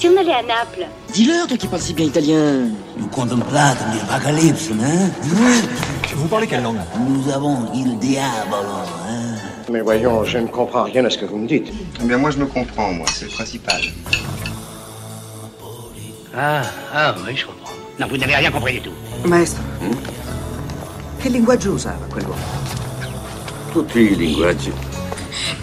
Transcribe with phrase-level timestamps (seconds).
[0.00, 2.70] Si on allait à Naples Dis-leur, toi qui parles si bien italien.
[2.96, 5.10] Nous contemplatum l'apocalypse, hein?
[6.14, 6.78] Vous parlez quelle langue?
[7.06, 9.36] Nous avons il diavolo, hein?
[9.70, 11.70] Mais voyons, je ne comprends rien à ce que vous me dites.
[12.00, 13.82] Eh bien, moi, je me comprends, moi, c'est le principal.
[16.34, 16.62] Ah,
[16.94, 17.74] ah, oui, je comprends.
[17.98, 18.94] Non, vous n'avez rien compris du tout.
[19.26, 19.62] Maestro,
[21.22, 22.40] che linguaggio usava quell'uomo?
[23.72, 24.72] Tutti i linguaggi.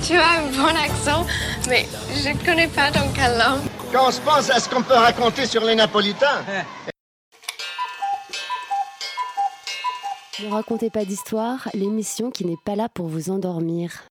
[0.05, 1.25] Tu as un bon accent,
[1.67, 1.87] mais
[2.23, 3.61] je ne connais pas ton quelle langue.
[3.91, 6.43] Quand on se pense à ce qu'on peut raconter sur les Napolitains.
[10.43, 14.03] Ne racontez pas d'histoire, l'émission qui n'est pas là pour vous endormir.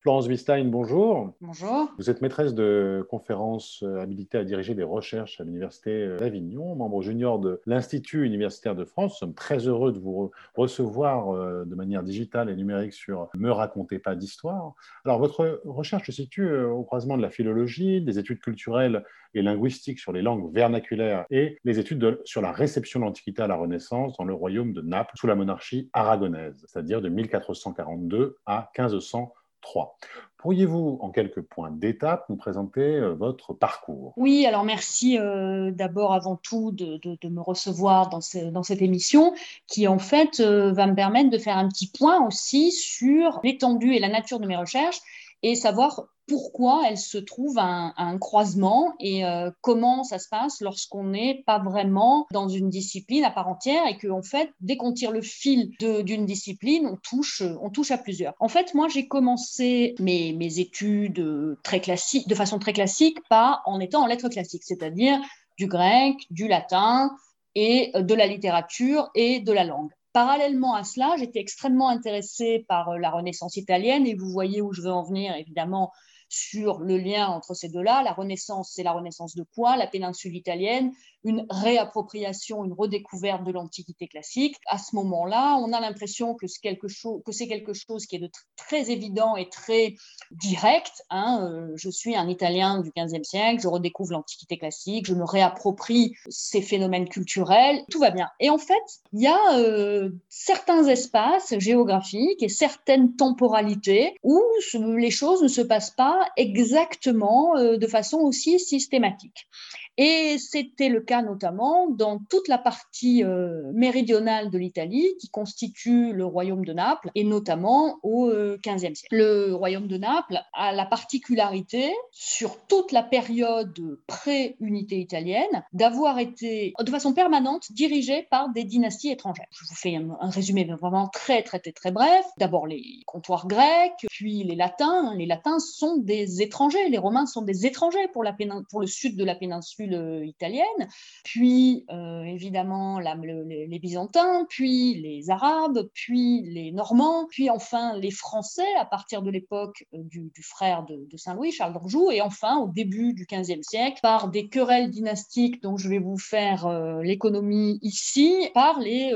[0.00, 1.34] Florence Wistein, bonjour.
[1.40, 1.92] Bonjour.
[1.98, 6.76] Vous êtes maîtresse de conférences euh, habilitée à diriger des recherches à l'Université euh, d'Avignon,
[6.76, 9.14] membre junior de l'Institut universitaire de France.
[9.14, 13.50] Nous sommes très heureux de vous recevoir euh, de manière digitale et numérique sur Me
[13.50, 14.74] racontez pas d'histoire.
[15.04, 19.02] Alors, votre recherche se situe au croisement de la philologie, des études culturelles
[19.34, 23.48] et linguistiques sur les langues vernaculaires et les études sur la réception de l'Antiquité à
[23.48, 28.70] la Renaissance dans le royaume de Naples sous la monarchie aragonaise, c'est-à-dire de 1442 à
[28.78, 29.34] 1500.
[29.60, 29.96] 3.
[30.38, 34.12] Pourriez-vous, en quelques points d'étape, nous présenter euh, votre parcours?
[34.16, 39.34] Oui, alors merci euh, d'abord avant tout de, me recevoir dans, cette émission
[39.66, 43.94] qui en fait euh, va me permettre de faire un petit point aussi sur l'étendue
[43.94, 45.00] et la nature de mes recherches
[45.42, 50.60] et savoir pourquoi elle se trouve à un, croisement et euh, comment ça se passe
[50.60, 54.76] lorsqu'on n'est pas vraiment dans une discipline à part entière et qu'en en fait, dès
[54.76, 58.34] qu'on tire le fil d'une discipline, on touche, on touche à plusieurs.
[58.40, 63.62] En fait, moi, j'ai commencé mes, mes études très classiques, de façon très classique, pas
[63.64, 65.18] en étant en lettres classiques, c'est-à-dire
[65.56, 67.10] du grec, du latin
[67.54, 69.90] et de la littérature et de la langue.
[70.18, 74.72] Parallèlement à cela, j'étais extrêmement intéressée par euh, la Renaissance italienne et vous voyez où
[74.72, 75.92] je veux en venir, évidemment,
[76.28, 78.02] sur le lien entre ces deux-là.
[78.02, 80.92] La Renaissance, c'est la Renaissance de quoi La péninsule italienne,
[81.24, 84.56] une réappropriation, une redécouverte de l'Antiquité classique.
[84.66, 89.36] À ce moment-là, on a l'impression que c'est quelque, chose, qui est de très évident
[89.36, 89.94] et très
[90.30, 91.02] direct.
[91.10, 91.48] Hein.
[91.50, 96.14] Euh, je suis un Italien du XVe siècle, je redécouvre l'Antiquité classique, je me réapproprie
[96.28, 98.28] ces phénomènes culturels, tout va bien.
[98.40, 98.74] Et en fait,
[99.12, 104.40] il y a euh, certains espaces géographiques et certaines temporalités où
[104.74, 109.48] les choses ne se passent pas exactement euh, de façon aussi systématique.
[109.98, 116.12] Et c'était le cas notamment dans toute la partie euh, méridionale de l'Italie qui constitue
[116.12, 119.08] le royaume de Naples et notamment au XVe euh, siècle.
[119.10, 126.74] Le royaume de Naples a la particularité sur toute la période pré-unité italienne d'avoir été
[126.78, 129.48] de façon permanente dirigé par des dynasties étrangères.
[129.50, 132.24] Je vous fais un, résumé vraiment très très très très bref.
[132.38, 135.14] D'abord les comptoirs grecs, puis les latins.
[135.16, 139.34] Les latins sont des étrangers, les romains sont des étrangers pour, le sud de la
[139.34, 140.88] péninsule italienne,
[141.24, 148.74] puis euh, évidemment les Byzantins, puis les Arabes, puis les Normands, puis enfin les Français
[148.78, 153.14] à partir de l'époque euh, du, frère de, Saint-Louis, Charles d'Anjou, et enfin au début
[153.14, 158.48] du XVe siècle, par des querelles dynastiques dont je vais vous faire euh, l'économie ici,
[158.54, 159.12] par les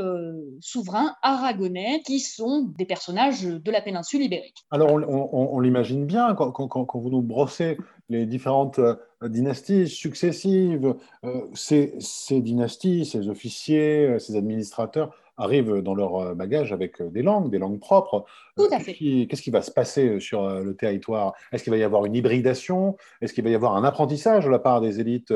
[0.60, 4.65] souverains aragonais qui sont des personnages de la péninsule ibérique.
[4.71, 7.77] Alors on, l'imagine bien quand, quand, vous nous brossez
[8.09, 10.95] les différentes euh, dynasties successives.
[11.25, 11.93] Euh, ces,
[12.31, 17.81] dynasties, ces officiers, euh, ces administrateurs arrivent dans leur bagage avec des langues, des langues
[17.81, 18.27] propres.
[18.57, 18.95] Tout à fait.
[18.95, 21.33] Qu'est-ce qui va se passer sur le territoire?
[21.53, 22.97] Est-ce qu'il va y avoir une hybridation?
[23.21, 25.33] Est-ce qu'il va y avoir un apprentissage de la part des élites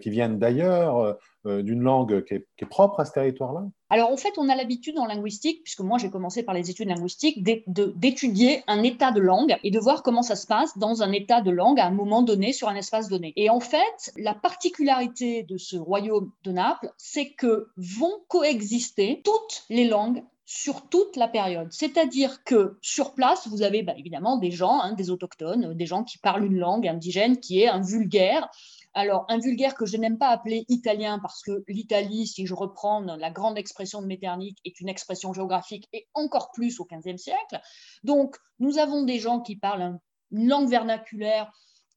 [0.00, 3.64] qui viennent d'ailleurs euh, d'une langue qui est, propre à ce territoire-là?
[3.90, 6.88] Alors en fait, on a l'habitude en linguistique, puisque moi j'ai commencé par les études
[6.88, 11.10] linguistiques, d'étudier un état de langue et de voir comment ça se passe dans un
[11.10, 13.32] état de langue à un moment donné sur un espace donné.
[13.34, 19.64] Et en fait, la particularité de ce royaume de Naples, c'est que vont coexister toutes
[19.68, 21.68] les langues sur toute la période.
[21.72, 26.04] C'est-à-dire que sur place, vous avez bah, évidemment des gens, hein, des autochtones, des gens
[26.04, 28.48] qui parlent une langue indigène qui est un vulgaire,
[28.94, 33.00] alors, un vulgaire que je n'aime pas appeler italien parce que l'Italie, si je reprends
[33.00, 37.60] la grande expression de Metternich, est une expression géographique et encore plus au XVe siècle.
[38.04, 39.98] Donc, nous avons des gens qui parlent
[40.30, 41.50] une langue vernaculaire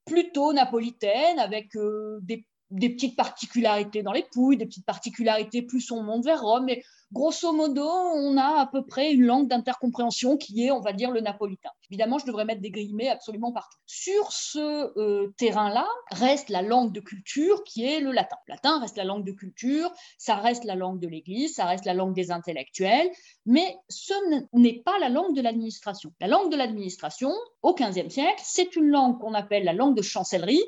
[0.05, 5.91] plutôt napolitaine avec euh, des, des, petites particularités dans les pouilles, des petites particularités plus
[5.91, 6.65] on monte vers Rome.
[6.65, 10.93] Mais grosso modo, on a à peu près une langue d'intercompréhension qui est, on va
[10.93, 11.69] dire, le napolitain.
[11.89, 13.77] Évidemment, je devrais mettre des guillemets absolument partout.
[13.85, 18.37] Sur ce euh, terrain-là, reste la langue de culture qui est le latin.
[18.47, 21.85] Le latin reste la langue de culture, ça reste la langue de l'Église, ça reste
[21.85, 23.09] la langue des intellectuels,
[23.45, 24.13] mais ce
[24.53, 26.11] n'est pas la langue de l'administration.
[26.19, 30.01] La langue de l'administration, au XVe siècle, c'est une langue qu'on appelle la langue de
[30.01, 30.63] chancellerie,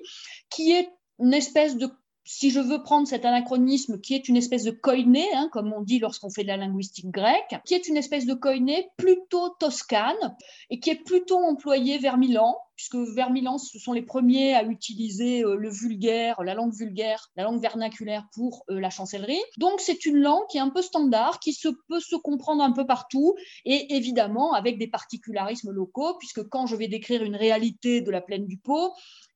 [0.50, 1.90] qui est une espèce de
[2.28, 5.82] si je veux prendre cet anachronisme qui est une espèce de koiné, hein, comme on
[5.82, 10.36] dit lorsqu'on fait de la linguistique grecque, qui est une espèce de koiné plutôt toscane
[10.70, 14.64] et qui est plutôt employé vers Milan, puisque vers Milan, ce sont les premiers à
[14.64, 19.42] utiliser euh, le vulgaire, la langue vulgaire, la langue vernaculaire pour euh, la chancellerie.
[19.58, 22.74] Donc c'est une langue qui est un peu standard, qui se peut se comprendre un
[22.74, 28.02] peu partout, et évidemment avec des particularismes locaux, puisque quand je vais décrire une réalité
[28.02, 28.92] de la plaine du Pô,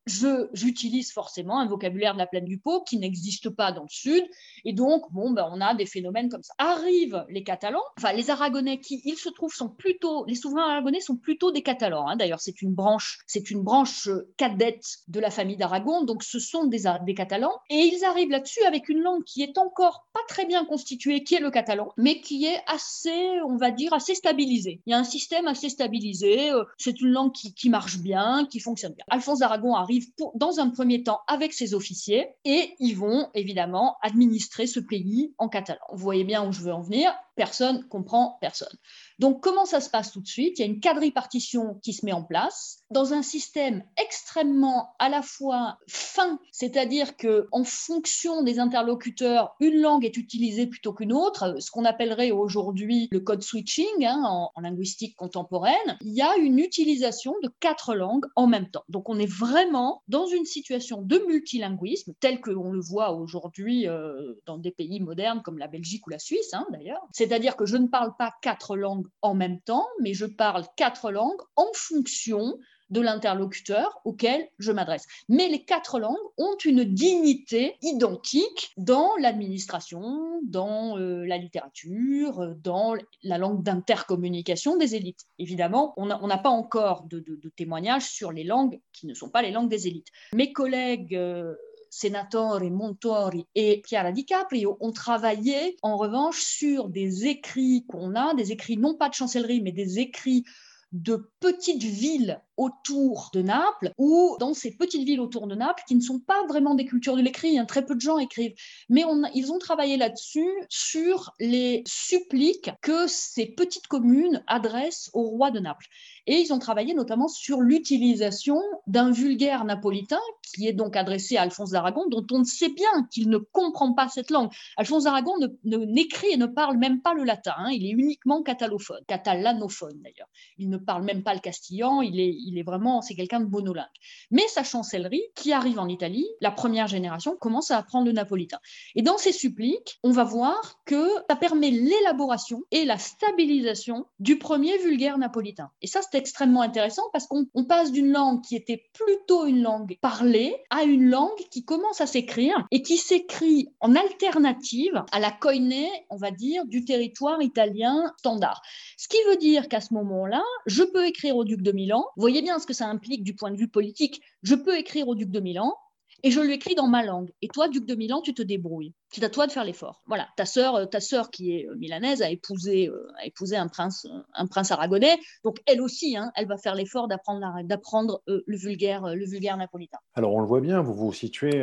[0.06, 4.24] j'utilise forcément un vocabulaire de la plaine du Pô qui n'existe pas dans le sud.
[4.64, 6.54] Et donc, bon, ben, on a des phénomènes comme ça.
[6.58, 11.00] Arrivent les Catalans, enfin les Aragonais qui, ils se trouvent, sont plutôt, les souverains aragonais
[11.00, 12.08] sont plutôt des Catalans.
[12.08, 12.16] Hein.
[12.16, 16.66] D'ailleurs, c'est une branche, c'est une branche cadette de la famille d'Aragon, donc ce sont
[16.66, 17.58] des, des Catalans.
[17.70, 21.34] Et ils arrivent là-dessus avec une langue qui est encore pas très bien constituée, qui
[21.34, 24.80] est le catalan, mais qui est assez, on va dire, assez stabilisée.
[24.86, 26.50] Il y a un système assez stabilisé.
[26.50, 29.04] Euh, c'est une langue qui, qui marche bien, qui fonctionne bien.
[29.08, 29.91] Alphonse d'Aragon arrive
[30.34, 35.48] dans un premier temps avec ses officiers et ils vont évidemment administrer ce pays en
[35.48, 35.80] catalan.
[35.92, 37.12] Vous voyez bien où je veux en venir.
[37.36, 38.76] Personne comprend personne.
[39.22, 40.58] Donc, comment ça se passe tout de suite?
[40.58, 45.08] Il y a une quadripartition qui se met en place dans un système extrêmement à
[45.08, 51.12] la fois fin, c'est-à-dire que en fonction des interlocuteurs, une langue est utilisée plutôt qu'une
[51.12, 55.98] autre, ce qu'on appellerait aujourd'hui le code switching hein, en, linguistique contemporaine.
[56.00, 58.82] Il y a une utilisation de quatre langues en même temps.
[58.88, 63.86] Donc, on est vraiment dans une situation de multilinguisme, tel que l'on le voit aujourd'hui
[63.86, 67.06] euh, dans des pays modernes comme la Belgique ou la Suisse, hein, d'ailleurs.
[67.12, 71.10] C'est-à-dire que je ne parle pas quatre langues en même temps, mais je parle quatre
[71.10, 72.58] langues en fonction
[72.92, 75.06] de l'interlocuteur auquel je m'adresse.
[75.28, 82.94] Mais les quatre langues ont une dignité identique dans l'administration, dans euh, la littérature, dans
[83.22, 85.24] la langue d'intercommunication des élites.
[85.38, 87.24] Évidemment, on n'a pas encore de,
[87.56, 90.08] témoignages sur les langues qui ne sont pas les langues des élites.
[90.34, 91.16] Mes collègues...
[91.16, 91.54] Euh,
[91.92, 98.32] Senatori, Montori et Chiara Di Caprio ont travaillé en revanche sur des écrits qu'on a,
[98.32, 100.44] des écrits non pas de chancellerie, mais des écrits
[100.92, 105.94] de petites villes autour de Naples ou dans ces petites villes autour de Naples qui
[105.94, 108.54] ne sont pas vraiment des cultures de l'écrit, hein, très peu de gens écrivent,
[108.88, 109.04] mais
[109.34, 115.60] ils ont travaillé là-dessus sur les suppliques que ces petites communes adressent au roi de
[115.60, 115.86] Naples.
[116.26, 120.20] Et ils ont travaillé notamment sur l'utilisation d'un vulgaire napolitain
[120.54, 123.92] qui est donc adressé à Alphonse d'Aragon, dont on ne sait bien qu'il ne comprend
[123.94, 124.50] pas cette langue.
[124.76, 125.32] Alphonse d'Aragon
[125.64, 127.70] ne, n'écrit et ne parle même pas le latin, hein.
[127.72, 130.28] il est uniquement catalophone, catalanophone d'ailleurs.
[130.58, 133.46] Il ne parle même pas le castillan, il est, il est vraiment, c'est quelqu'un de
[133.46, 133.86] monolingue.
[134.30, 138.58] Mais sa chancellerie, qui arrive en Italie, la première génération, commence à apprendre le napolitain.
[138.94, 144.38] Et dans ces suppliques, on va voir que ça permet l'élaboration et la stabilisation du
[144.38, 145.70] premier vulgaire napolitain.
[145.80, 149.96] Et ça, c'est extrêmement intéressant parce qu'on passe d'une langue qui était plutôt une langue
[150.00, 155.30] parlée à une langue qui commence à s'écrire et qui s'écrit en alternative à la
[155.30, 158.62] koiné, on va dire, du territoire italien standard.
[158.96, 162.04] Ce qui veut dire qu'à ce moment-là, je peux écrire au duc de Milan.
[162.16, 164.22] Vous voyez bien ce que ça implique du point de vue politique.
[164.42, 165.76] Je peux écrire au duc de Milan
[166.22, 167.30] et je lui écris dans ma langue.
[167.42, 168.94] Et toi, duc de Milan, tu te débrouilles.
[169.10, 170.02] C'est à toi de faire l'effort.
[170.06, 173.56] Voilà, ta sœur, euh, ta sœur qui est euh, milanaise a épousé, euh, a épousé
[173.56, 175.18] un prince, un prince aragonais.
[175.44, 179.98] Donc elle aussi, hein, elle va faire l'effort d'apprendre, d'apprendre le vulgaire, le vulgaire napolitain.
[180.14, 181.62] Alors on le voit bien, vous vous situez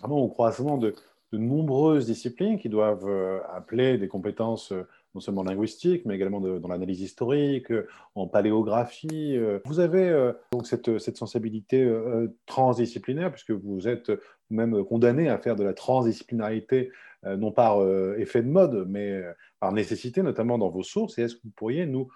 [0.00, 0.94] vraiment au croisement de,
[1.32, 3.08] de, nombreuses disciplines qui doivent
[3.52, 4.72] appeler des compétences
[5.14, 9.36] non seulement linguistique, mais également dans l'analyse historique, euh, en paléographie.
[9.36, 9.58] Euh.
[9.64, 11.90] Vous avez euh, donc cette, cette sensibilité
[12.46, 14.12] transdisciplinaire, puisque vous êtes
[14.50, 16.90] même condamné à faire de la transdisciplinarité,
[17.24, 19.22] non par effet de mode, mais
[19.60, 21.18] par nécessité, notamment dans vos sources.
[21.18, 22.08] Et est-ce que vous pourriez nous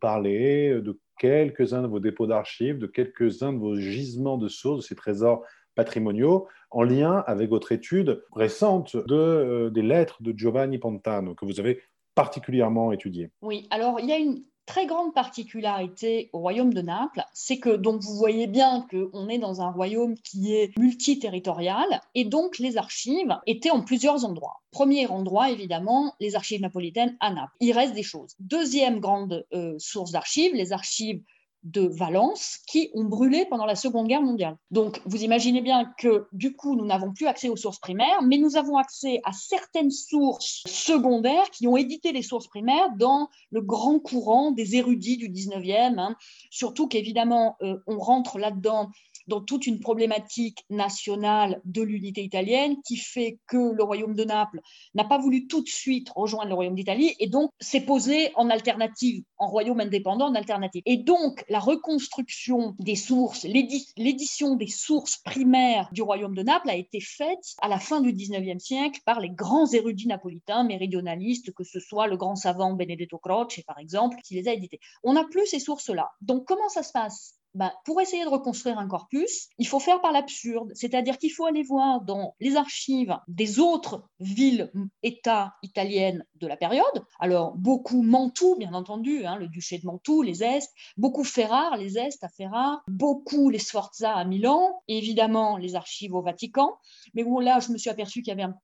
[0.00, 4.84] parler de quelques-uns de vos dépôts d'archives, de quelques-uns de vos gisements de sources, de
[4.84, 5.44] ces trésors
[5.74, 11.60] patrimoniaux, en lien avec votre étude récente de, des lettres de Giovanni Pantano, que vous
[11.60, 11.80] avez
[12.14, 17.22] particulièrement étudié Oui, alors il y a une très grande particularité au royaume de Naples,
[17.32, 22.24] c'est que donc vous voyez bien qu'on est dans un royaume qui est multiterritorial et
[22.24, 24.62] donc les archives étaient en plusieurs endroits.
[24.70, 27.52] Premier endroit, évidemment, les archives napolitaines à Naples.
[27.60, 28.34] Il reste des choses.
[28.40, 31.22] Deuxième grande euh, source d'archives, les archives
[31.64, 34.56] de Valence qui ont brûlé pendant la Seconde Guerre mondiale.
[34.70, 38.36] Donc, vous imaginez bien que du coup, nous n'avons plus accès aux sources primaires, mais
[38.36, 43.62] nous avons accès à certaines sources secondaires qui ont édité les sources primaires dans le
[43.62, 45.98] grand courant des érudits du 19e.
[45.98, 46.16] Hein.
[46.50, 48.90] Surtout qu'évidemment, euh, on rentre là-dedans
[49.26, 54.60] dans toute une problématique nationale de l'unité italienne qui fait que le royaume de Naples
[54.94, 58.50] n'a pas voulu tout de suite rejoindre le royaume d'Italie et donc s'est posé en
[58.50, 60.82] alternative, en royaume indépendant en alternative.
[60.86, 66.76] Et donc la reconstruction des sources, l'édition des sources primaires du royaume de Naples a
[66.76, 71.64] été faite à la fin du 19e siècle par les grands érudits napolitains, méridionalistes, que
[71.64, 74.80] ce soit le grand savant Benedetto Croce, par exemple, qui les a édités.
[75.02, 76.10] On n'a plus ces sources-là.
[76.20, 77.38] Donc, comment ça se passe?
[77.54, 81.46] Ben, pour essayer de reconstruire un corpus, il faut faire par l'absurde, c'est-à-dire qu'il faut
[81.46, 86.84] aller voir dans les archives des autres villes, États italiennes de la période.
[87.20, 91.98] Alors, beaucoup Mantoue, bien entendu, hein, le duché de Mantoue, les Est, beaucoup Ferrare, les
[91.98, 96.76] Est à Ferrare, beaucoup les Sforza à Milan, évidemment les archives au Vatican.
[97.14, 98.56] Mais bon, là, je me suis aperçu qu'il y avait un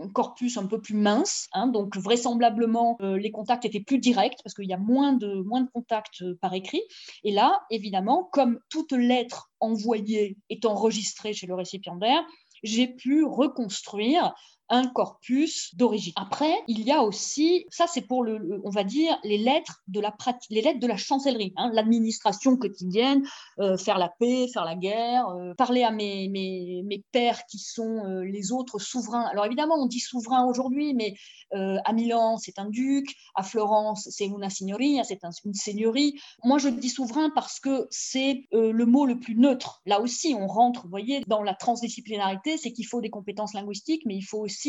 [0.00, 4.38] un corpus un peu plus mince, hein, donc vraisemblablement euh, les contacts étaient plus directs
[4.42, 6.82] parce qu'il y a moins de, moins de contacts euh, par écrit.
[7.24, 12.24] Et là, évidemment, comme toute lettre envoyée est enregistrée chez le récipiendaire,
[12.62, 14.34] j'ai pu reconstruire
[14.72, 16.14] un corpus d'origine.
[16.16, 20.00] Après, il y a aussi, ça c'est pour le, on va dire, les lettres de
[20.00, 20.16] la
[20.48, 23.22] les lettres de la chancellerie, hein, l'administration quotidienne,
[23.60, 27.58] euh, faire la paix, faire la guerre, euh, parler à mes, mes, mes, pères qui
[27.58, 29.26] sont euh, les autres souverains.
[29.30, 31.14] Alors évidemment, on dit souverain aujourd'hui, mais
[31.54, 36.18] à Milan, c'est un duc, à Florence, c'est una signoria, c'est une seigneurie.
[36.44, 39.82] Moi, je dis souverain parce que c'est le mot le plus neutre.
[39.84, 44.04] Là aussi, on rentre, vous voyez, dans la transdisciplinarité, c'est qu'il faut des compétences linguistiques,
[44.06, 44.61] mais il faut aussi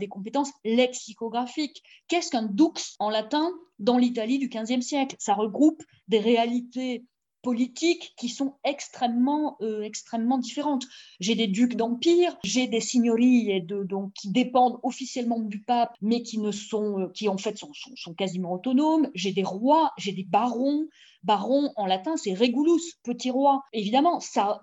[0.00, 1.82] des compétences lexicographiques.
[2.08, 5.16] Qu'est-ce qu'un dux en latin dans l'Italie du XVe siècle?
[5.18, 7.04] Ça regroupe des réalités
[7.44, 10.84] politiques qui sont extrêmement, euh, extrêmement différentes.
[11.20, 16.22] J'ai des ducs d'empire, j'ai des signories de, donc, qui dépendent officiellement du pape, mais
[16.22, 19.08] qui, ne sont, euh, qui en fait sont, sont quasiment autonomes.
[19.14, 20.88] J'ai des rois, j'ai des barons,
[21.24, 23.62] Baron en latin, c'est regulus, petit roi.
[23.72, 24.60] Évidemment, ça,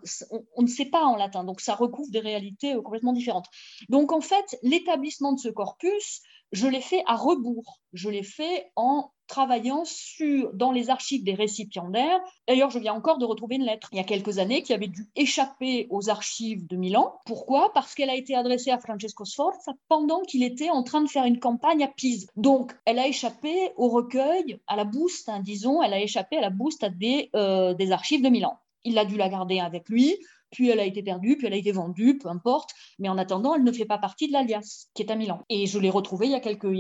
[0.56, 3.48] on, ne sait pas en latin, donc ça recouvre des réalités euh, complètement différentes.
[3.90, 6.22] Donc en fait, l'établissement de ce corpus,
[6.52, 7.80] je l'ai fait à rebours.
[7.94, 12.20] Je l'ai fait en travaillant sur, dans les archives des récipiendaires.
[12.48, 14.88] D'ailleurs, je viens encore de retrouver une lettre il y a quelques années qui avait
[14.88, 17.14] dû échapper aux archives de Milan.
[17.26, 17.72] Pourquoi?
[17.74, 21.24] Parce qu'elle a été adressée à Francesco Sforza pendant qu'il était en train de faire
[21.24, 22.28] une campagne à Pise.
[22.36, 26.42] Donc, elle a échappé au recueil, à la boost, hein, disons, elle a échappé à
[26.42, 28.60] la boost des, euh, des archives de Milan.
[28.84, 30.18] Il a dû la garder avec lui
[30.52, 32.72] puis elle a été perdue, puis elle a été vendue, peu importe.
[33.00, 35.42] Mais en attendant, elle ne fait pas partie de l'alias qui est à Milan.
[35.50, 36.40] Et je l'ai retrouvée il y, a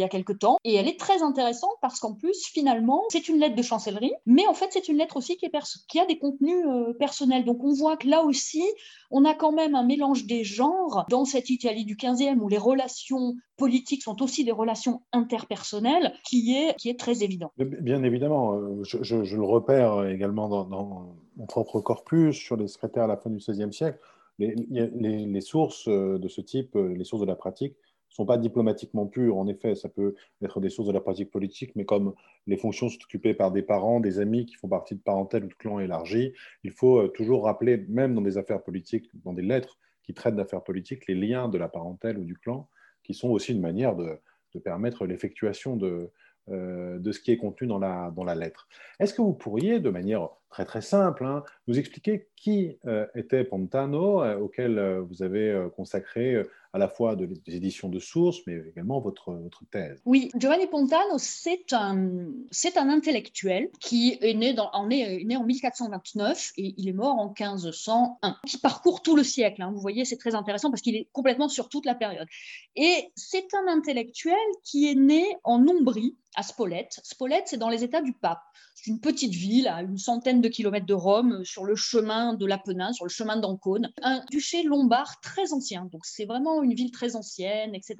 [0.09, 0.57] quelques, temps.
[0.63, 4.45] Et elle est très intéressante parce qu'en plus, finalement, c'est une lettre de chancellerie, mais
[4.47, 7.45] en fait, c'est une lettre aussi qui, a des contenus euh, personnels.
[7.45, 8.63] Donc on voit que là aussi,
[9.09, 12.57] on a quand même un mélange des genres dans cette Italie du 15e où les
[12.57, 17.51] relations politiques sont aussi des relations interpersonnelles qui est, qui est très évident.
[17.57, 23.07] Bien évidemment, euh, je, le repère également dans mon propre corpus, sur les secrétaires à
[23.07, 23.99] la fin du XVIe siècle,
[24.39, 28.37] les, sources euh, de ce type, euh, les sources de la pratique, ne sont pas
[28.37, 29.37] diplomatiquement pures.
[29.37, 32.13] En effet, ça peut être des sources de la pratique politique, mais comme
[32.47, 35.47] les fonctions sont occupées par des parents, des amis qui font partie de parentèles ou
[35.47, 36.33] de clans élargis,
[36.63, 40.35] il faut euh, toujours rappeler, même dans des affaires politiques, dans des lettres qui traitent
[40.35, 42.67] d'affaires politiques, les liens de la parentèle ou du clan,
[43.03, 44.19] qui sont aussi une manière de,
[44.65, 46.09] permettre l'effectuation de,
[46.49, 48.67] de ce qui est contenu dans la, dans la lettre.
[48.99, 53.43] Est-ce que vous pourriez, de manière très très simple, hein, nous expliquer qui euh, était
[53.43, 54.79] Pontano, euh, auquel
[55.09, 59.37] vous avez consacré à la fois des éditions de sources, mais également votre,
[59.71, 62.27] thèse Oui, Giovanni Pontano, c'est un,
[62.75, 67.27] un intellectuel qui est né, en, est, né en 1429 et il est mort en
[67.27, 69.61] 1501, qui parcourt tout le siècle.
[69.61, 69.71] Hein.
[69.73, 72.27] vous voyez, c'est très intéressant parce qu'il est complètement sur toute la période.
[72.75, 76.99] Et c'est un intellectuel qui est né en Ombrie, à Spolète.
[77.03, 78.41] Spolète, c'est dans les États du Pape.
[78.75, 82.45] C'est une petite ville à une centaine de kilomètres de Rome, sur le chemin de
[82.45, 83.91] l'Apennin, sur le chemin d'Ancône.
[84.01, 87.97] Un duché lombard très ancien, donc c'est vraiment une ville très ancienne, etc.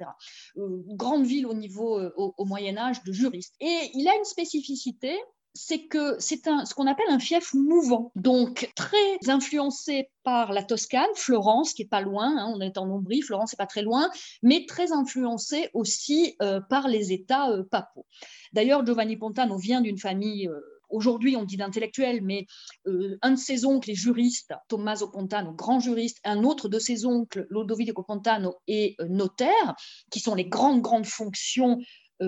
[0.56, 3.54] Euh, grande ville au niveau, euh, au, Moyen Âge, de juristes.
[3.60, 5.16] Et il a une spécificité,
[5.54, 11.04] c'est que c'est ce qu'on appelle un fief mouvant, donc très influencé par la Toscane,
[11.14, 14.10] Florence qui est pas loin, hein, on est en Ombrie, Florence n'est pas très loin,
[14.42, 18.06] mais très influencé aussi euh, par les États papaux.
[18.52, 20.48] D'ailleurs, Giovanni Pontano vient d'une famille
[20.92, 22.46] aujourd'hui on dit d'intellectuels, mais
[22.86, 27.04] euh, un de ses oncles est juriste, Tommaso Pontano, grand juriste, un autre de ses
[27.04, 29.74] oncles, Lodovico Pontano, est euh, notaire,
[30.10, 31.78] qui sont les grandes, grandes fonctions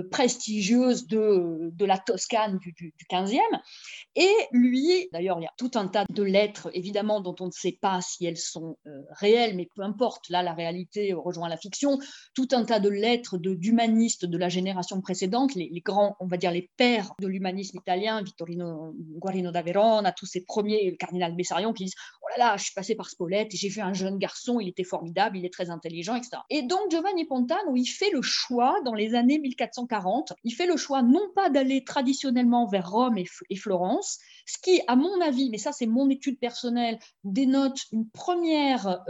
[0.03, 3.39] prestigieuse de, de, la Toscane du, du, 15e.
[4.17, 7.53] Et lui, d'ailleurs, il y a tout un tas de lettres, évidemment, dont on ne
[7.53, 11.57] sait pas si elles sont euh, réelles, mais peu importe, là, la réalité rejoint la
[11.57, 11.99] fiction,
[12.35, 16.51] tout un tas de lettres d'humanistes de, la génération précédente, les, grands, on va dire,
[16.51, 21.73] les pères de l'humanisme italien, Vittorino Guarino da Verona, tous ces premiers, le cardinal Bessarion,
[21.73, 24.19] qui disent «Oh là là, je suis passé par Spolète et j'ai vu un jeune
[24.19, 28.11] garçon, il était formidable, il est très intelligent, etc.» Et donc, Giovanni Pontano, il fait
[28.11, 29.39] le choix, dans les années
[29.85, 34.83] 1440, il fait le choix non pas d'aller traditionnellement vers Rome et, Florence, Ce qui,
[34.89, 39.05] à mon avis, mais ça c'est mon étude personnelle, dénote une première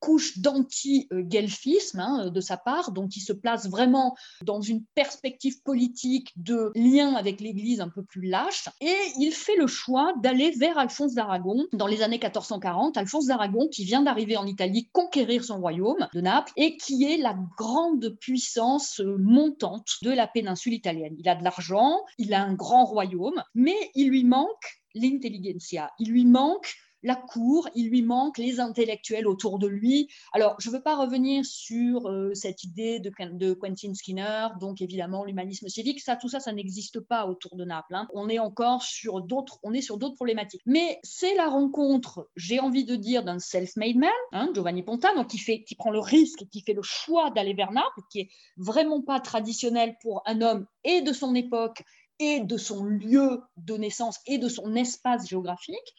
[0.00, 6.32] couche d'anti-guelfisme hein, de sa part, donc il se place vraiment dans une perspective politique
[6.36, 10.78] de lien avec l'Église un peu plus lâche, et il fait le choix d'aller vers
[10.78, 12.96] Alphonse d'Aragon dans les années 1440.
[12.96, 17.16] Alphonse d'Aragon qui vient d'arriver en Italie conquérir son royaume de Naples et qui est
[17.16, 21.14] la grande puissance montante de la péninsule italienne.
[21.18, 24.48] Il a de l'argent, il a un grand royaume, mais il lui manque
[24.94, 30.08] l'intelligentsia, il lui manque la cour, il lui manque les intellectuels autour de lui.
[30.32, 33.10] Alors, je ne veux pas revenir sur euh, cette idée de,
[33.54, 37.94] Quentin Skinner, donc évidemment l'humanisme civique, ça, tout ça, ça n'existe pas autour de Naples.
[37.94, 38.08] Hein.
[38.14, 40.62] On est encore sur d'autres, on est sur d'autres problématiques.
[40.66, 45.38] Mais c'est la rencontre, j'ai envie de dire, d'un self-made man, hein, Giovanni Pontano, qui
[45.38, 49.02] fait, qui prend le risque, qui fait le choix d'aller vers Naples, qui est vraiment
[49.02, 51.82] pas traditionnel pour un homme et de son époque
[52.20, 55.94] et de son lieu de naissance et de son espace géographique.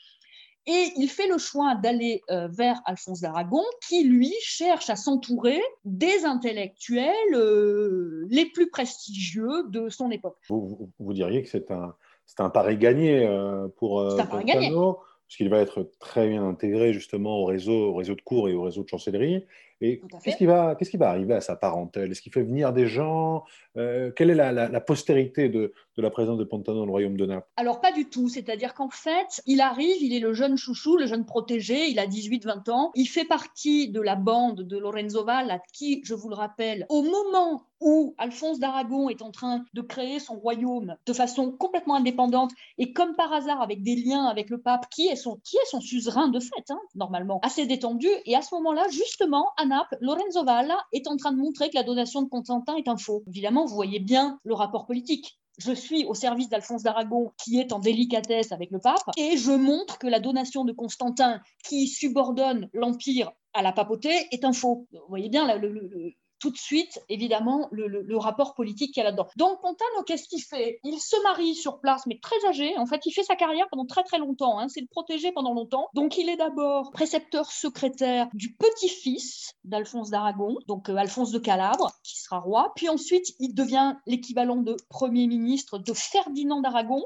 [0.67, 5.59] Et il fait le choix d'aller euh, vers Alphonse d'Aragon, qui, lui, cherche à s'entourer
[5.85, 10.37] des intellectuels euh, les plus prestigieux de son époque.
[10.49, 11.95] Vous, vous, diriez que c'est un,
[12.37, 14.69] un pari gagné euh, pour, un pari gagné.
[14.71, 18.53] parce qu'il va être très bien intégré justement au réseau, au réseau de cours et
[18.53, 19.43] au réseau de chancellerie.
[19.81, 22.11] Et qu'est-ce qui, va, qu'est-ce qui va arriver à sa parentèle?
[22.11, 23.43] Est-ce qu'il fait venir des gens?
[23.77, 27.25] Euh, Quelle est la, postérité de, de, la présence de Pontano dans le royaume de
[27.25, 27.47] Naples?
[27.57, 28.29] Alors, pas du tout.
[28.29, 32.05] C'est-à-dire qu'en fait, il arrive, il est le jeune chouchou, le jeune protégé, il a
[32.05, 32.91] 18-20 ans.
[32.95, 37.01] Il fait partie de la bande de Lorenzo Valla, qui, je vous le rappelle, au
[37.01, 42.51] moment où Alphonse d'Aragon est en train de créer son royaume de façon complètement indépendante
[42.77, 45.69] et comme par hasard avec des liens avec le pape, qui est son, qui est
[45.69, 48.07] son suzerain de fait, hein, normalement, assez détendu.
[48.25, 49.65] Et à ce moment-là, justement, à
[49.99, 53.23] Lorenzo Valla est en train de montrer que la donation de Constantin est un faux.
[53.27, 57.71] Évidemment, vous voyez bien le rapport politique je suis au service d'Alphonse d'Aragon qui est
[57.71, 62.69] en délicatesse avec le pape et je montre que la donation de Constantin qui subordonne
[62.73, 64.87] l'empire à la papauté est un faux.
[64.91, 69.27] Vous voyez bien le, tout de suite, évidemment, le, rapport politique qu'il y a là-dedans.
[69.37, 70.79] Donc, Pontano, qu'est-ce qu'il fait?
[70.83, 72.77] Il se marie sur place, mais très âgé.
[72.77, 74.59] En fait, il fait sa carrière pendant très très longtemps.
[74.59, 74.67] Hein.
[74.67, 75.87] C'est le protégé pendant longtemps.
[75.93, 81.91] Donc, il est d'abord précepteur secrétaire du petit-fils d'Alphonse d'Aragon, donc euh, Alphonse de Calabre,
[82.03, 82.73] qui sera roi.
[82.75, 87.03] Puis ensuite, il devient l'équivalent de premier ministre de Ferdinand d'Aragon,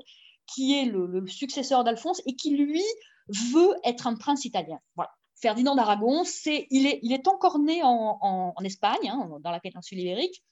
[0.48, 2.84] qui est le, le successeur d'Alphonse et qui, lui,
[3.28, 4.80] veut être un prince italien.
[4.96, 5.12] Voilà.
[5.36, 10.44] Ferdinand d'Aragon, c'est, il, est, encore né en, Espagne, hein, dans la péninsule ibérique,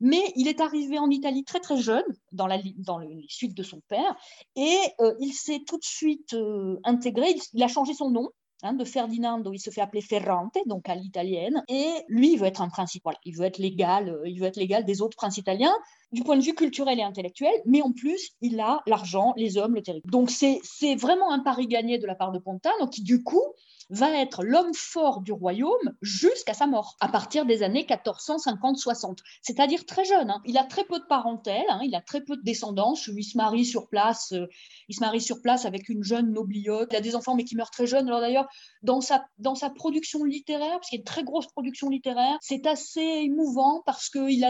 [0.00, 3.62] mais il est arrivé en Italie très très jeune, dans, la, dans les suites de
[3.62, 4.16] son père,
[4.54, 8.28] et euh, il s'est tout de suite euh, intégré, il, a changé son nom,
[8.62, 12.46] hein, de Ferdinando, il se fait appeler Ferrante, donc à l'italienne, et lui, il veut
[12.46, 15.38] être un prince, il veut être légal, euh, il veut être légal des autres princes
[15.38, 15.74] italiens,
[16.12, 19.74] du point de vue culturel et intellectuel, mais en plus, il a l'argent, les hommes,
[19.74, 20.10] le territoire.
[20.10, 20.60] Donc c'est
[20.96, 23.42] vraiment un pari gagné de la part de Pontano, qui du coup
[23.90, 29.86] va être l'homme fort du royaume jusqu'à sa mort, à partir des années 1450-60, c'est-à-dire
[29.86, 30.30] très jeune.
[30.30, 30.40] Hein.
[30.44, 33.36] Il a très peu de parentèle, hein, il a très peu de descendance, il se
[33.36, 34.46] marie sur place, euh,
[34.88, 37.54] il se marie sur place avec une jeune nobliote, il a des enfants mais qui
[37.54, 38.08] meurent très jeunes.
[38.08, 38.48] Alors d'ailleurs,
[38.82, 42.38] dans sa, dans sa production littéraire, parce qu'il y a une très grosse production littéraire,
[42.40, 44.44] c'est assez émouvant parce qu'il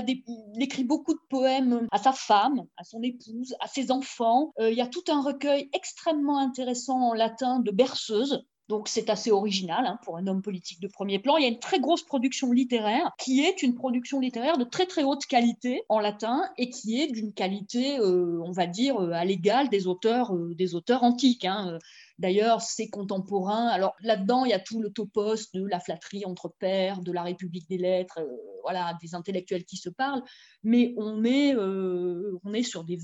[0.58, 1.45] écrit beaucoup de poèmes
[1.90, 4.52] à sa femme, à son épouse, à ses enfants.
[4.58, 9.10] Euh, il y a tout un recueil extrêmement intéressant en latin de berceuses donc c'est
[9.10, 11.36] assez original hein, pour un homme politique de premier plan.
[11.36, 14.86] Il y a une très grosse production littéraire qui est une production littéraire de très
[14.86, 19.12] très haute qualité en latin et qui est d'une qualité, euh, on va dire, euh,
[19.12, 21.44] à l'égal des auteurs, des auteurs antiques.
[21.44, 21.78] Hein.
[22.18, 26.48] D'ailleurs, ses contemporains, alors là-dedans, il y a tout le topos de la flatterie entre
[26.58, 28.20] pairs, de la République des lettres,
[28.62, 30.22] voilà, des intellectuels qui se parlent,
[30.62, 32.98] mais on est, on est sur des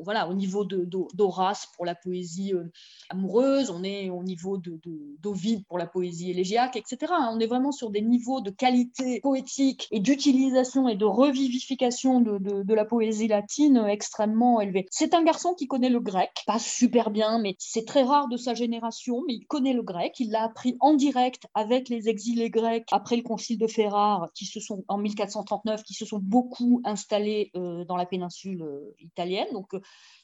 [0.00, 2.64] voilà, au niveau d'Horace pour la poésie euh,
[3.10, 7.12] amoureuse, on est au niveau d'Ovide pour la poésie élégiaque, etc.
[7.30, 12.74] On est vraiment sur des niveaux de qualité poétique et d'utilisation et de revivification de,
[12.74, 14.86] la poésie latine extrêmement élevés.
[14.90, 18.36] C'est un garçon qui connaît le grec, pas super bien, mais c'est très rare de
[18.36, 20.18] sa génération, mais il connaît le grec.
[20.18, 24.46] Il l'a appris en direct avec les exilés grecs après le concile de Ferrare, qui
[24.46, 29.48] se sont en 1439, qui se sont beaucoup installés euh, dans la péninsule euh, italienne.
[29.52, 29.74] Donc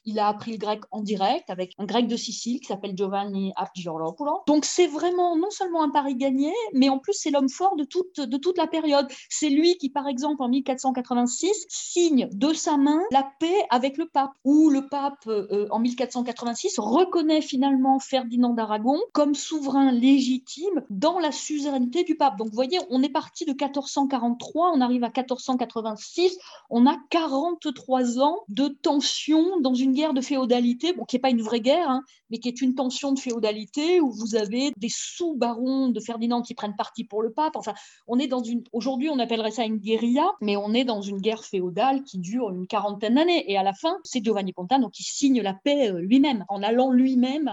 [0.05, 3.51] il a appris le grec en direct avec un grec de Sicile qui s'appelle Giovanni
[3.55, 4.41] Argiolopoulos.
[4.47, 7.83] Donc c'est vraiment non seulement un pari gagné, mais en plus c'est l'homme fort de
[7.83, 9.07] toute, de toute la période.
[9.29, 14.07] C'est lui qui, par exemple, en 1486, signe de sa main la paix avec le
[14.07, 21.19] pape, où le pape, euh, en 1486, reconnaît finalement Ferdinand d'Aragon comme souverain légitime dans
[21.19, 22.37] la suzeraineté du pape.
[22.37, 26.37] Donc vous voyez, on est parti de 1443, on arrive à 1486,
[26.69, 31.41] on a 43 ans de tension dans une guerre de féodalité, qui n'est pas une
[31.41, 35.89] vraie guerre, hein, mais qui est une tension de féodalité où vous avez des sous-barons
[35.89, 37.55] de Ferdinand qui prennent parti pour le pape.
[37.55, 37.73] Enfin,
[38.07, 38.63] on est dans une.
[38.73, 42.49] Aujourd'hui, on appellerait ça une guérilla, mais on est dans une guerre féodale qui dure
[42.51, 43.49] une quarantaine d'années.
[43.51, 46.91] Et à la fin, c'est Giovanni Pontano qui signe la paix euh, lui-même, en allant
[46.91, 47.49] lui-même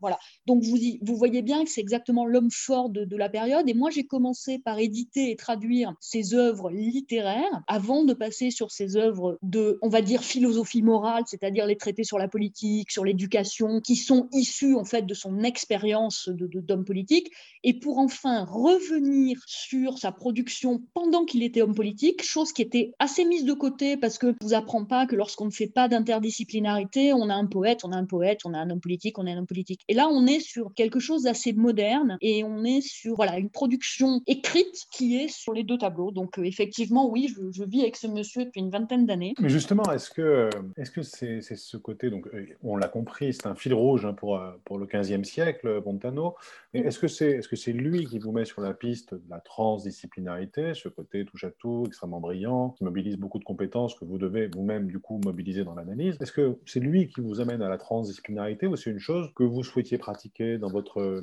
[0.00, 0.18] voilà.
[0.46, 3.68] Donc vous, vous voyez bien que c'est exactement l'homme fort de, de, la période.
[3.68, 8.70] Et moi, j'ai commencé par éditer et traduire ses œuvres littéraires avant de passer sur
[8.70, 13.04] ses œuvres de, on va dire, philosophie morale, c'est-à-dire les traités sur la politique, sur
[13.04, 17.30] l'éducation, qui sont issus en fait de son expérience d'homme politique.
[17.62, 22.92] Et pour enfin revenir sur sa production pendant qu'il était homme politique, chose qui était
[22.98, 25.88] assez mise de côté parce que je vous apprends pas que lorsqu'on ne fait pas
[25.88, 29.26] d'interdisciplinarité, on a un poète, on a un poète, on a un homme politique, on
[29.26, 29.80] a un homme politique.
[29.88, 33.50] Et là, on est sur quelque chose d'assez moderne et on est sur voilà une
[33.50, 36.10] production écrite qui est sur les deux tableaux.
[36.10, 39.34] Donc euh, effectivement, oui, je, je, vis avec ce monsieur depuis une vingtaine d'années.
[39.40, 41.02] Mais justement, est-ce que est-ce que
[41.40, 44.52] c'est ce côté donc euh, on l'a compris, c'est un fil rouge hein, pour euh,
[44.64, 46.36] pour le 15e siècle, Montano.
[46.72, 49.40] Mais est-ce que c'est que c'est lui qui vous met sur la piste de la
[49.40, 54.18] transdisciplinarité, ce côté touche à tout, extrêmement brillant, qui mobilise beaucoup de compétences que vous
[54.18, 56.16] devez vous-même du coup mobiliser dans l'analyse?
[56.20, 59.44] Est-ce que c'est lui qui vous amène à la transdisciplinarité ou c'est une chose que
[59.44, 61.20] vous souhaitiez pratiquer dans votre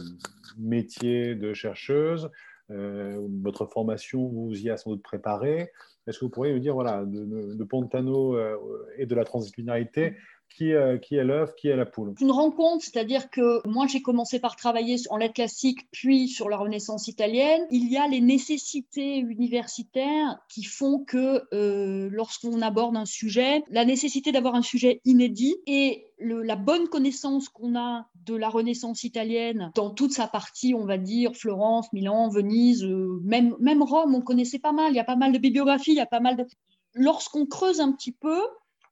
[0.57, 2.29] métier de chercheuse euh,
[2.69, 5.71] Votre formation vous y a sans doute préparé
[6.05, 8.57] Est-ce que vous pourriez nous dire, voilà, de, Pontano euh,
[8.97, 10.15] et de la transdisciplinarité,
[10.49, 12.13] qui, euh, qui est l'œuf, qui est la poule?
[12.19, 16.57] Une rencontre, c'est-à-dire que moi j'ai commencé par travailler en lettres classiques, puis sur la
[16.57, 17.61] Renaissance italienne.
[17.71, 23.85] Il y a les nécessités universitaires qui font que euh, lorsqu'on aborde un sujet, la
[23.85, 29.71] nécessité d'avoir un sujet inédit et la bonne connaissance qu'on a de la Renaissance italienne
[29.73, 34.21] dans toute sa partie, on va dire Florence, Milan, Venise, euh, même, même Rome, on
[34.21, 34.91] connaissait pas mal.
[34.91, 36.45] Il y a pas mal de bibliographies, il y a pas mal de.
[36.93, 38.41] Lorsqu'on creuse un petit peu,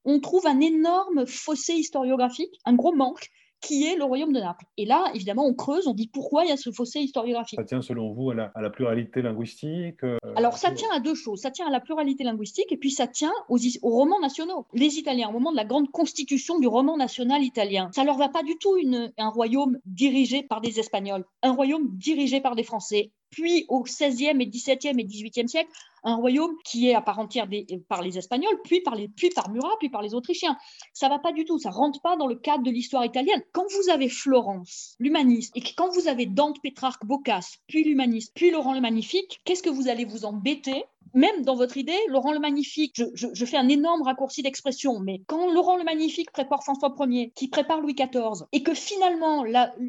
[0.04, 3.28] on trouve un énorme fossé historiographique, un gros manque
[3.60, 4.64] qui est le royaume de Naples.
[4.76, 7.58] Et là, évidemment, on creuse, on dit pourquoi il y a ce fossé historiographique.
[7.58, 11.00] Ça tient, selon vous, à la, à la pluralité linguistique euh, Alors, ça tient à
[11.00, 11.40] deux choses.
[11.40, 14.66] Ça tient à la pluralité linguistique et puis ça tient aux, aux, romans nationaux.
[14.72, 18.28] Les Italiens, au moment de la grande constitution du roman national italien, ça leur va
[18.28, 22.62] pas du tout une, un royaume dirigé par des Espagnols, un royaume dirigé par des
[22.62, 25.70] Français, puis au XVIe et XVIIe et XVIIIe siècle,
[26.04, 27.46] un royaume qui est à part entière
[27.86, 30.56] par les Espagnols, puis par, les, puis par Murat, puis par les Autrichiens.
[30.94, 33.42] Ça va pas du tout, ça rentre pas dans le cadre de l'histoire italienne.
[33.52, 38.50] Quand vous avez Florence, l'humaniste, et quand vous avez Dante, Pétrarque, Boccace, puis l'humaniste, puis
[38.50, 42.38] Laurent le Magnifique, qu'est-ce que vous allez vous embêter même dans votre idée, Laurent le
[42.38, 47.32] Magnifique, je, fais un énorme raccourci d'expression, mais quand Laurent le Magnifique prépare François Ier,
[47.34, 49.44] qui prépare Louis XIV, et que finalement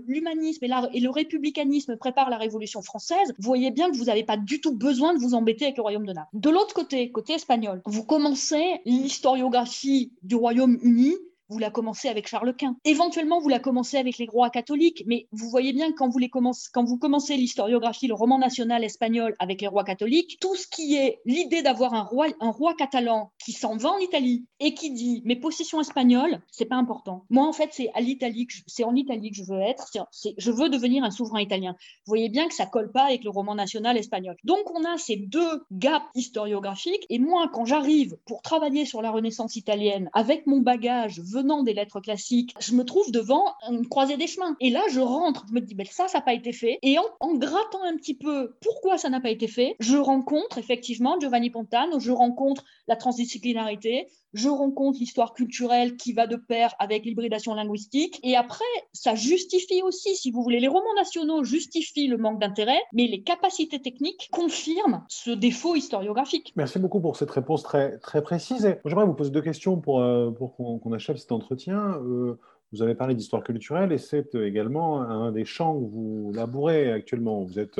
[0.08, 4.24] l'humanisme et, et, le républicanisme préparent la Révolution française, vous voyez bien que vous n'avez
[4.24, 6.30] pas du tout besoin de vous embêter avec le royaume de Naples.
[6.34, 11.16] De l'autre côté, côté espagnol, vous commencez l'historiographie du Royaume-Uni
[11.50, 12.76] vous la commencez avec Charles Quint.
[12.84, 16.70] Éventuellement, vous la commencez avec les rois catholiques, mais vous voyez bien quand vous, commencez,
[16.74, 20.96] quand vous commencez l'historiographie, le roman national espagnol avec les rois catholiques, tout ce qui
[20.96, 24.92] est l'idée d'avoir un roi, un roi catalan qui s'en va en Italie et qui
[24.92, 27.24] dit mes possessions espagnoles, c'est pas important.
[27.30, 29.90] Moi, en fait, c'est à l'Italie, c'est en Italie que je veux être,
[30.38, 31.76] je veux devenir un souverain italien.
[32.06, 34.36] Vous voyez bien que ça colle pas avec le roman national espagnol.
[34.44, 39.12] Donc, on a ces deux gaps historiographiques, et moi, quand j'arrive pour travailler sur la
[39.12, 44.18] Renaissance italienne avec mon bagage venant des lettres classiques, je me trouve devant une croisée
[44.18, 44.56] des chemins.
[44.60, 46.80] Et là, je rentre, je me dis, ben, ça, ça n'a pas été fait.
[46.82, 50.58] Et en, en, grattant un petit peu pourquoi ça n'a pas été fait, je rencontre
[50.58, 56.74] effectivement Giovanni Pontano, je rencontre la transdisciplinarité, je rencontre l'histoire culturelle qui va de pair
[56.80, 58.20] avec l'hybridation linguistique.
[58.24, 62.80] Et après, ça justifie aussi, si vous voulez, les romans nationaux justifient le manque d'intérêt,
[62.94, 66.54] mais les capacités techniques confirment ce défaut historiographique.
[66.56, 68.78] Merci beaucoup pour cette réponse très, très précise.
[68.86, 72.00] J'aimerais vous poser deux questions pour, euh, pour qu'on qu achève cet entretien.
[72.04, 72.40] Euh,
[72.74, 77.44] vous avez parlé d'histoire culturelle et c'est également un des champs que vous labourez actuellement.
[77.44, 77.80] Vous êtes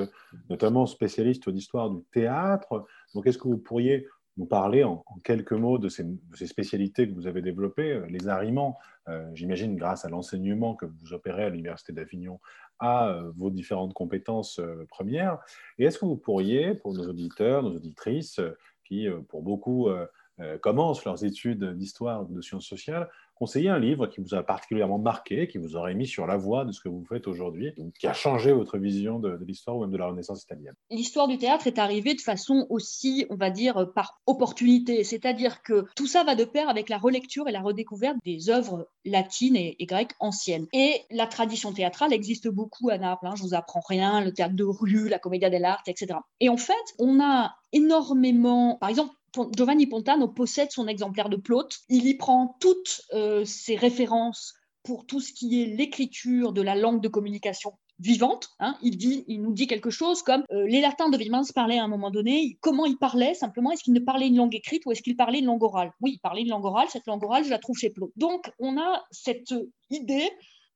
[0.50, 2.86] notamment spécialiste d'histoire du théâtre.
[3.14, 6.06] Donc, est-ce que vous pourriez nous parler en, quelques mots de ces,
[6.46, 8.78] spécialités que vous avez développées, euh, les arriments,
[9.10, 12.40] euh, j'imagine grâce à l'enseignement que vous opérez à l'Université d'Avignon,
[12.80, 15.40] à euh, vos différentes compétences euh, premières.
[15.78, 18.40] Et est-ce que vous pourriez, pour nos auditeurs, nos auditrices,
[18.84, 19.90] qui pour beaucoup
[20.62, 24.98] commencent leurs études d'histoire ou de sciences sociales, conseiller un livre qui vous a particulièrement
[24.98, 28.08] marqué, qui vous aurait mis sur la voie de ce que vous faites aujourd'hui, qui
[28.08, 31.68] a changé votre vision de, l'histoire ou même de la Renaissance italienne L'histoire du théâtre
[31.68, 35.04] est arrivée de façon aussi, on va dire, par opportunité.
[35.04, 38.90] C'est-à-dire que tout ça va de pair avec la relecture et la redécouverte des œuvres
[39.06, 40.68] latines et, et grecques anciennes.
[40.74, 43.28] Et la tradition théâtrale existe beaucoup à Naples.
[43.28, 46.20] Hein, je vous apprends rien, le théâtre de rue, la commedia dell'arte, etc.
[46.40, 49.14] Et en fait, on a énormément, par exemple,
[49.56, 51.80] Giovanni Pontano possède son exemplaire de Plaute.
[51.90, 56.76] Il y prend toutes euh, ses références pour tout ce qui est l'écriture de la
[56.76, 58.50] langue de communication vivante.
[58.60, 58.78] Hein.
[58.82, 62.12] Il, nous dit quelque chose comme euh, les latins de se parlaient à un moment
[62.12, 62.58] donné.
[62.62, 63.34] Comment ils parlaient?
[63.34, 65.92] Simplement Est-ce qu'ils ne parlaient une langue écrite ou est-ce qu'ils parlaient une langue orale?
[66.02, 66.88] Oui, ils parlaient une langue orale.
[66.90, 68.12] Cette langue orale, je la trouve chez Plaute.
[68.16, 69.54] Donc, on a cette
[69.90, 70.30] idée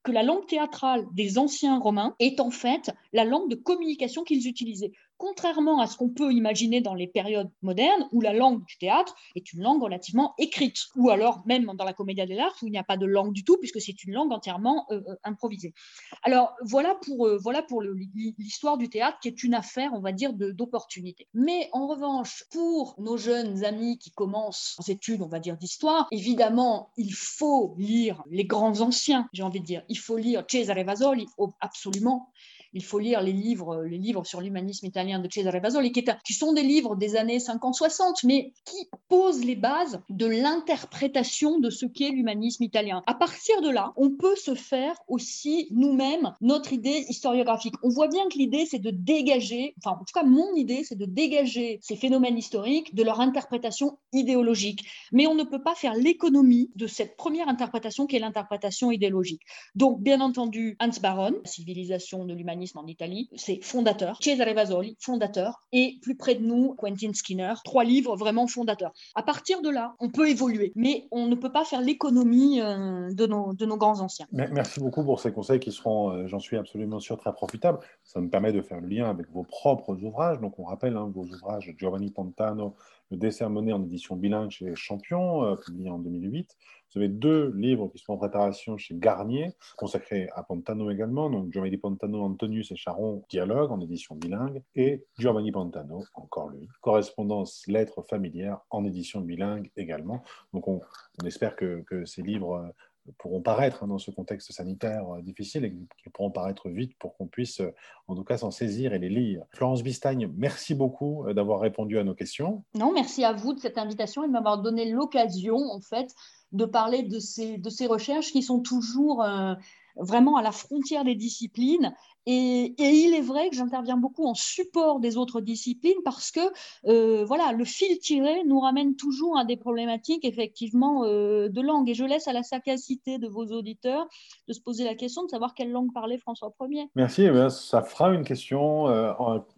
[0.04, 4.48] que la langue théâtrale des anciens romains est en fait la langue de communication qu'ils
[4.48, 8.76] utilisaient contrairement à ce qu'on peut imaginer dans les périodes modernes, où la langue du
[8.80, 12.72] théâtre est une langue relativement écrite, ou alors même dans la comédia dell'arte, où il
[12.72, 15.76] n'y a pas de langue du tout, puisque c'est une langue entièrement euh, euh, improvisée.
[16.24, 20.12] Alors voilà pour, euh, voilà pour l'histoire du théâtre, qui est une affaire, on va
[20.12, 21.28] dire, d'opportunité.
[21.36, 26.08] Mais en revanche, pour nos jeunes amis qui commencent aux études, on va dire, d'histoire,
[26.10, 29.84] évidemment, il faut lire les grands anciens, j'ai envie de dire.
[29.88, 31.28] Il faut lire Cesare Vasoli,
[31.60, 32.32] absolument
[32.74, 36.34] il faut lire les livres, les livres sur l'humanisme italien de Cesare Vasoli, qui, qui
[36.34, 41.86] sont des livres des années 50-60, mais qui posent les bases de l'interprétation de ce
[41.86, 43.04] qu'est l'humanisme italien.
[43.08, 47.76] À partir de là, on peut se faire aussi nous-mêmes notre idée historiographique.
[47.84, 50.98] On voit bien que l'idée, c'est de dégager, enfin en tout cas mon idée, c'est
[50.98, 54.86] de dégager ces phénomènes historiques de leur interprétation idéologique.
[55.12, 59.42] Mais on ne peut pas faire l'économie de cette première interprétation qui est l'interprétation idéologique.
[59.76, 64.18] Donc, bien entendu, Hans Baron, Civilisation de l'humanisme, en Italie, c'est fondateur.
[64.22, 65.62] Cesare Vasoli, fondateur.
[65.72, 67.54] Et plus près de nous, Quentin Skinner.
[67.64, 68.94] Trois livres vraiment fondateurs.
[69.16, 73.12] À partir de là, on peut évoluer, mais on ne peut pas faire l'économie euh,
[73.14, 74.28] de, nos, grands anciens.
[74.32, 77.80] Merci beaucoup pour ces conseils qui seront, euh, j'en suis absolument sûr, très profitables.
[78.04, 80.40] Ça me permet de faire le lien avec vos propres ouvrages.
[80.40, 82.76] Donc, on rappelle hein, vos ouvrages Giovanni Pantano,
[83.12, 86.58] Le en édition bilingue chez Champion, euh, publié en 2008.
[86.94, 91.52] Vous avez deux livres qui sont en préparation chez Garnier, consacrés à Pantano également, donc
[91.52, 97.64] Giovanni Pantano, Antonius et Charon, Dialogue en édition bilingue, et Giovanni Pantano, encore lui, Correspondance,
[97.68, 100.24] lettres familières en édition bilingue également.
[100.54, 100.82] Donc on,
[101.26, 102.70] espère que, ces livres euh,
[103.18, 107.18] pourront paraître hein, dans ce contexte sanitaire euh, difficile et qu'ils pourront paraître vite pour
[107.18, 107.74] qu'on puisse euh,
[108.08, 109.44] en tout cas s'en saisir et les lire.
[109.52, 112.64] Florence Bistagne, merci beaucoup d'avoir répondu à nos questions.
[112.76, 116.14] Non, merci à vous de cette invitation et de m'avoir donné l'occasion en fait
[116.52, 119.54] de parler de ces, de ces recherches qui sont toujours euh,
[119.96, 121.94] vraiment à la frontière des disciplines.
[122.28, 126.40] Et, il est vrai que j'interviens beaucoup en support des autres disciplines parce que
[126.86, 131.90] euh, voilà, le fil tiré nous ramène toujours à des problématiques effectivement euh, de langue.
[131.90, 134.08] Et je laisse à la sagacité de vos auditeurs
[134.48, 136.86] de se poser la question de savoir quelle langue parlait François Ier.
[136.96, 137.24] Merci.
[137.24, 138.86] Eh ça fera une question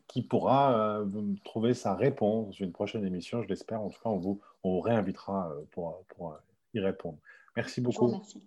[0.08, 1.04] qui pourra
[1.44, 3.42] trouver sa réponse dans une prochaine émission.
[3.42, 3.82] Je l'espère.
[3.82, 6.38] En tout cas, on vous, on vous réinvitera pour, pour
[6.74, 7.18] y répondre.
[7.56, 8.22] Merci beaucoup.